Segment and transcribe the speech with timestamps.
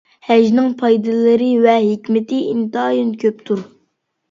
[0.27, 3.65] ھەجنىڭ پايدىلىرى ۋە ھېكمىتى ئىنتايىن كۆپتۇر.